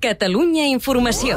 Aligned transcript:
Catalunya 0.00 0.64
Informació. 0.64 1.36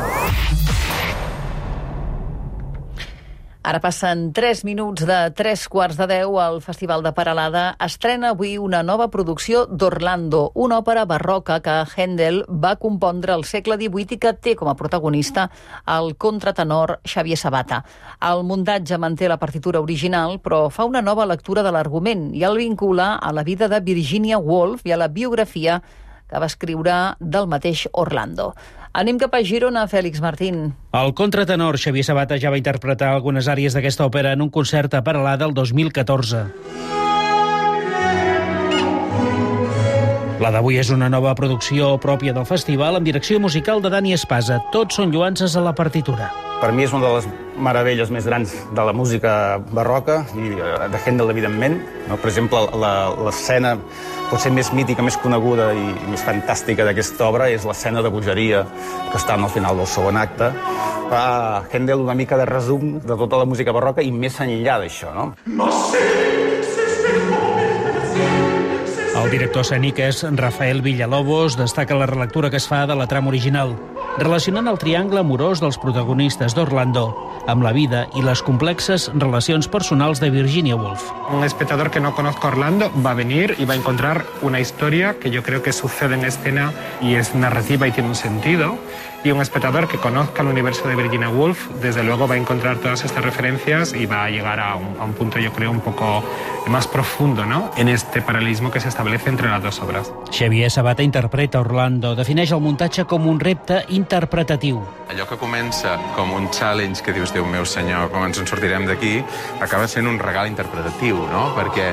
Ara 3.60 3.80
passen 3.84 4.30
3 4.32 4.62
minuts 4.64 5.04
de 5.04 5.18
3 5.36 5.66
quarts 5.68 5.98
de 6.00 6.06
10 6.08 6.38
al 6.40 6.62
Festival 6.64 7.02
de 7.04 7.12
Paralada. 7.12 7.64
Estrena 7.84 8.30
avui 8.32 8.54
una 8.58 8.80
nova 8.88 9.10
producció 9.12 9.66
d'Orlando, 9.68 10.46
una 10.56 10.78
òpera 10.80 11.04
barroca 11.04 11.58
que 11.60 11.74
Händel 11.84 12.46
va 12.48 12.78
compondre 12.80 13.34
al 13.36 13.44
segle 13.44 13.76
XVIII 13.82 14.16
i 14.16 14.20
que 14.24 14.32
té 14.32 14.54
com 14.56 14.72
a 14.72 14.78
protagonista 14.80 15.50
el 15.98 16.16
contratenor 16.16 17.02
Xavier 17.04 17.40
Sabata. 17.42 17.82
El 18.32 18.46
muntatge 18.48 18.96
manté 18.96 19.28
la 19.28 19.42
partitura 19.44 19.84
original, 19.84 20.40
però 20.40 20.70
fa 20.70 20.88
una 20.88 21.04
nova 21.04 21.28
lectura 21.28 21.68
de 21.68 21.76
l'argument 21.76 22.30
i 22.32 22.48
el 22.48 22.64
vincula 22.64 23.18
a 23.20 23.34
la 23.36 23.44
vida 23.44 23.68
de 23.68 23.82
Virginia 23.84 24.40
Woolf 24.40 24.88
i 24.88 24.96
a 24.96 25.02
la 25.04 25.12
biografia 25.12 25.82
que 26.30 26.40
va 26.40 26.50
escriure 26.50 27.16
del 27.20 27.50
mateix 27.52 27.88
Orlando. 27.92 28.54
Anem 28.94 29.18
cap 29.18 29.34
a 29.34 29.42
Girona, 29.42 29.88
Fèlix 29.90 30.22
Martín. 30.22 30.76
El 30.94 31.14
contratenor 31.18 31.80
Xavier 31.82 32.06
Sabata 32.06 32.38
ja 32.38 32.52
va 32.54 32.62
interpretar 32.62 33.10
algunes 33.10 33.50
àrees 33.50 33.74
d'aquesta 33.74 34.06
òpera 34.06 34.36
en 34.38 34.46
un 34.46 34.54
concert 34.54 34.94
a 34.94 35.02
Paralada 35.04 35.50
el 35.50 35.58
2014. 35.58 36.46
La 40.44 40.52
d'avui 40.52 40.78
és 40.78 40.90
una 40.92 41.08
nova 41.10 41.34
producció 41.40 41.94
pròpia 42.04 42.34
del 42.36 42.46
festival 42.46 43.00
amb 43.00 43.08
direcció 43.08 43.40
musical 43.40 43.82
de 43.82 43.90
Dani 43.94 44.14
Espasa. 44.14 44.60
Tots 44.76 45.00
són 45.00 45.14
lluances 45.16 45.56
a 45.56 45.64
la 45.64 45.74
partitura. 45.74 46.53
Per 46.64 46.70
mi 46.72 46.86
és 46.86 46.94
una 46.96 47.04
de 47.04 47.16
les 47.18 47.26
meravelles 47.60 48.08
més 48.16 48.24
grans 48.24 48.52
de 48.72 48.84
la 48.88 48.94
música 48.96 49.34
barroca 49.76 50.22
i 50.40 50.54
eh, 50.56 50.86
de 50.94 51.02
Händel, 51.04 51.34
evidentment. 51.34 51.76
No? 52.08 52.16
Per 52.16 52.30
exemple, 52.30 52.62
l'escena 53.20 53.74
potser 54.30 54.54
més 54.56 54.70
mítica, 54.72 55.04
més 55.04 55.18
coneguda 55.20 55.74
i 55.76 55.84
més 56.08 56.24
fantàstica 56.24 56.86
d'aquesta 56.88 57.28
obra 57.28 57.50
és 57.52 57.68
l'escena 57.68 58.00
de 58.00 58.14
bogeria 58.14 58.64
que 59.10 59.20
està 59.20 59.36
al 59.36 59.52
final 59.52 59.84
del 59.84 59.90
segon 59.92 60.22
acte. 60.22 60.54
Fa 61.12 61.26
Händel 61.68 62.06
una 62.06 62.16
mica 62.16 62.40
de 62.40 62.48
resum 62.48 62.96
de 63.04 63.20
tota 63.26 63.44
la 63.44 63.50
música 63.50 63.76
barroca 63.76 64.00
i 64.00 64.16
més 64.16 64.40
enllà 64.40 64.80
d'això, 64.86 65.12
no? 65.12 65.34
No 65.60 65.68
sé 65.92 66.08
el 69.24 69.30
director 69.32 69.64
escènic 69.64 70.00
és 70.04 70.24
Rafael 70.36 70.82
Villalobos, 70.84 71.56
destaca 71.56 71.96
la 71.96 72.08
relectura 72.10 72.50
que 72.52 72.60
es 72.60 72.66
fa 72.68 72.82
de 72.90 72.96
la 73.00 73.06
trama 73.08 73.32
original, 73.32 73.72
relacionant 74.18 74.68
el 74.70 74.78
triangle 74.78 75.22
amorós 75.24 75.62
dels 75.64 75.80
protagonistes 75.82 76.54
d'Orlando 76.54 77.08
amb 77.50 77.64
la 77.66 77.74
vida 77.76 78.06
i 78.16 78.22
les 78.24 78.44
complexes 78.46 79.10
relacions 79.14 79.68
personals 79.68 80.22
de 80.22 80.30
Virginia 80.30 80.76
Woolf. 80.76 81.10
Un 81.32 81.44
espectador 81.44 81.90
que 81.92 82.00
no 82.00 82.14
conozca 82.16 82.48
Orlando 82.48 82.92
va 83.06 83.12
a 83.12 83.20
venir 83.20 83.56
y 83.58 83.66
va 83.66 83.74
a 83.74 83.78
encontrar 83.78 84.26
una 84.42 84.60
historia 84.60 85.18
que 85.20 85.32
yo 85.32 85.44
creo 85.44 85.62
que 85.62 85.74
sucede 85.74 86.16
en 86.16 86.26
escena 86.26 86.72
y 87.02 87.16
es 87.16 87.34
narrativa 87.36 87.88
y 87.88 87.92
tiene 87.92 88.10
un 88.10 88.16
sentido. 88.16 88.78
Y 89.26 89.32
un 89.32 89.42
espectador 89.42 89.88
que 89.88 89.98
conozca 89.98 90.42
el 90.42 90.50
universo 90.50 90.86
de 90.90 90.98
Virginia 90.98 91.30
Woolf, 91.30 91.70
desde 91.82 92.04
luego 92.04 92.28
va 92.28 92.36
a 92.36 92.38
encontrar 92.38 92.80
todas 92.80 93.06
estas 93.06 93.24
referencias 93.24 93.94
y 93.94 94.06
va 94.06 94.26
a 94.26 94.30
llegar 94.30 94.60
a 94.60 94.76
un, 94.76 94.98
a 95.00 95.06
un 95.06 95.14
punto, 95.14 95.40
yo 95.40 95.54
creo, 95.54 95.72
un 95.72 95.80
poco 95.80 96.22
más 96.68 96.88
profundo 96.88 97.46
¿no? 97.46 97.72
en 97.78 97.88
este 97.88 98.22
paralelismo 98.22 98.70
que 98.70 98.82
se 98.82 98.90
establece 98.90 99.30
entre 99.30 99.50
las 99.50 99.64
dos 99.64 99.80
obras. 99.80 100.12
Xavier 100.38 100.70
Sabata 100.70 101.04
interpreta 101.04 101.62
Orlando, 101.62 102.16
defineix 102.16 102.52
el 102.52 102.60
muntatge 102.64 103.06
com 103.08 103.28
un 103.30 103.40
repte 103.40 103.84
interpretatiu. 104.04 104.82
Allò 105.14 105.26
que 105.30 105.38
comença 105.40 105.96
com 106.18 106.34
un 106.36 106.50
challenge 106.52 107.04
que 107.04 107.14
dius, 107.16 107.32
Déu 107.34 107.46
meu 107.48 107.66
senyor, 107.66 108.10
com 108.12 108.26
ens 108.28 108.40
en 108.42 108.50
sortirem 108.50 108.88
d'aquí, 108.90 109.16
acaba 109.64 109.88
sent 109.88 110.10
un 110.10 110.20
regal 110.20 110.50
interpretatiu, 110.52 111.24
no? 111.32 111.48
Perquè 111.58 111.92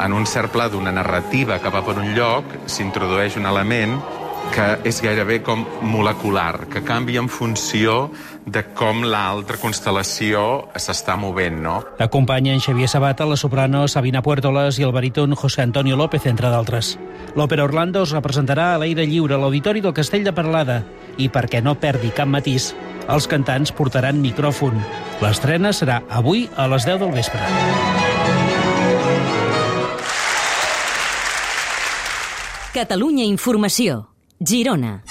en 0.00 0.16
un 0.16 0.26
cert 0.26 0.52
pla 0.54 0.70
d'una 0.72 0.94
narrativa 0.94 1.60
que 1.60 1.72
va 1.72 1.84
per 1.86 1.98
un 2.00 2.14
lloc 2.16 2.56
s'introdueix 2.66 3.36
un 3.38 3.46
element 3.50 3.98
que 4.50 4.66
és 4.88 4.98
gairebé 5.02 5.40
com 5.46 5.62
molecular, 5.86 6.66
que 6.70 6.82
canvia 6.86 7.22
en 7.22 7.28
funció 7.30 8.10
de 8.46 8.62
com 8.76 9.04
l'altra 9.06 9.58
constel·lació 9.60 10.42
s'està 10.74 11.16
movent, 11.20 11.60
no? 11.62 11.76
L'acompanyen 12.00 12.60
Xavier 12.62 12.88
Sabata, 12.90 13.26
la 13.28 13.38
soprano 13.38 13.86
Sabina 13.88 14.22
Puertolas 14.26 14.80
i 14.80 14.86
el 14.86 14.94
baríton 14.96 15.36
José 15.38 15.62
Antonio 15.62 15.96
López, 15.96 16.26
entre 16.26 16.50
d'altres. 16.50 16.96
L'Òpera 17.38 17.64
Orlando 17.68 18.02
es 18.02 18.14
representarà 18.16 18.72
a 18.74 18.82
l'aire 18.82 19.06
lliure 19.06 19.36
a 19.36 19.40
l'Auditori 19.40 19.80
del 19.84 19.94
Castell 19.94 20.26
de 20.26 20.34
Parlada 20.34 20.82
i, 21.16 21.30
perquè 21.30 21.62
no 21.62 21.78
perdi 21.78 22.10
cap 22.16 22.28
matís, 22.28 22.72
els 23.08 23.30
cantants 23.30 23.72
portaran 23.72 24.20
micròfon. 24.22 24.76
L'estrena 25.22 25.72
serà 25.76 26.02
avui 26.10 26.48
a 26.56 26.66
les 26.70 26.86
10 26.88 27.02
del 27.04 27.14
vespre. 27.14 27.42
Catalunya 32.70 33.24
Informació. 33.26 34.09
Girona. 34.42 35.02